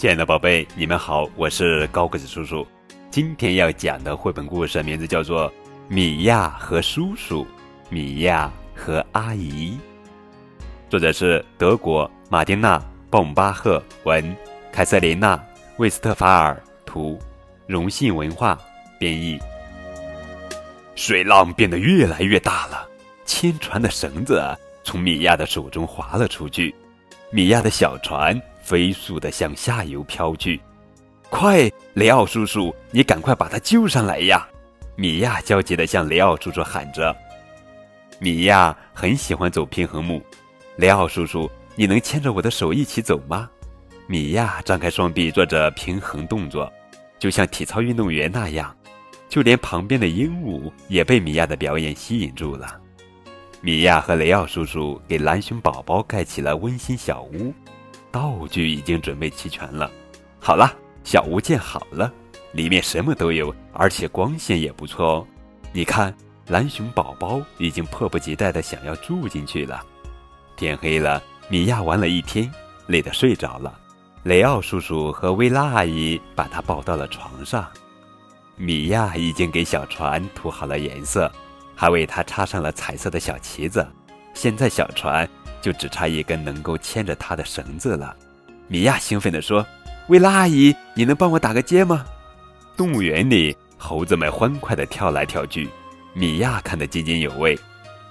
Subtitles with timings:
[0.00, 2.66] 亲爱的宝贝，你们好，我是高个子叔叔。
[3.10, 5.46] 今天要讲的绘本故事名字叫做
[5.88, 7.44] 《米娅和叔叔》，
[7.90, 9.78] 米娅和阿姨。
[10.88, 12.78] 作者是德国马丁娜·
[13.10, 14.34] 鲍姆巴赫文，
[14.72, 15.36] 凯瑟琳娜·
[15.76, 17.18] 魏斯特法尔图，
[17.66, 18.58] 荣信文化
[18.98, 19.38] 编译。
[20.94, 22.88] 水浪变得越来越大了，
[23.26, 24.42] 牵船的绳子
[24.82, 26.74] 从米娅的手中滑了出去，
[27.30, 28.40] 米娅的小船。
[28.70, 30.60] 飞速地向下游飘去，
[31.28, 34.48] 快，雷奥叔叔，你赶快把他救上来呀！
[34.94, 37.12] 米娅焦急地向雷奥叔叔喊着。
[38.20, 40.22] 米娅很喜欢走平衡木，
[40.76, 43.50] 雷奥叔叔，你能牵着我的手一起走吗？
[44.06, 46.72] 米娅张开双臂做着平衡动作，
[47.18, 48.72] 就像体操运动员那样。
[49.28, 52.80] 就连旁边的鹦鹉也被米娅的表演吸引住了。
[53.60, 57.52] 米娅和雷奥叔叔给蓝熊宝宝盖起了温馨小屋。
[58.12, 59.90] 道具已经准备齐全了，
[60.40, 62.12] 好了，小屋建好了，
[62.52, 65.26] 里面什么都有，而且光线也不错哦。
[65.72, 66.14] 你看，
[66.48, 69.84] 蓝熊宝宝已经迫不及待地想要住进去了。
[70.56, 72.50] 天黑了，米娅玩了一天，
[72.86, 73.78] 累得睡着了。
[74.24, 77.66] 雷奥叔叔和薇拉阿姨把她抱到了床上。
[78.56, 81.30] 米娅已经给小船涂好了颜色，
[81.74, 83.86] 还为它插上了彩色的小旗子。
[84.34, 85.28] 现在小船。
[85.60, 88.14] 就只差一根能够牵着它的绳子了，
[88.68, 89.66] 米娅兴奋地说
[90.08, 92.04] ：“薇拉阿姨，你能帮我打个结吗？”
[92.76, 95.68] 动物园里，猴子们欢快地跳来跳去，
[96.14, 97.58] 米娅看得津津有味。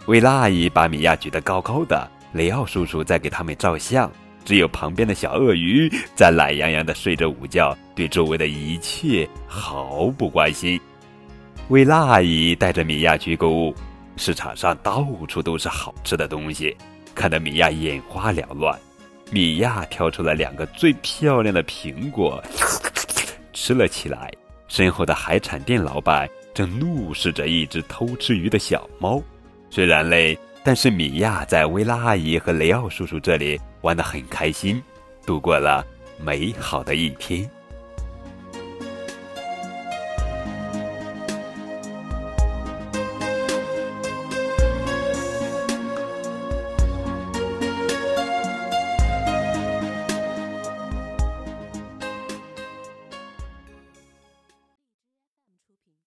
[0.05, 4.11] 薇拉阿姨把米娅举得高高的，雷奥叔叔在给他们照相，
[4.45, 10.80] 只有旁边的小鳄鱼在懒洋洋地睡着午觉，对周围的一切毫不关心。
[11.70, 13.75] 薇拉阿姨带着米娅去购物，
[14.17, 16.75] 市场上到处都是好吃的东西。
[17.13, 18.79] 看得米娅眼花缭乱，
[19.31, 22.41] 米娅挑出了两个最漂亮的苹果，
[23.53, 24.31] 吃了起来。
[24.67, 29.21] 身后的海产店老板正怒视着一只偷吃鱼的小猫。
[29.70, 34.81] 虽然累，但是米娅在薇拉阿姨和雷奥叔叔这里玩得很开心，
[35.26, 35.86] 度过了
[36.20, 37.49] 美好的一天。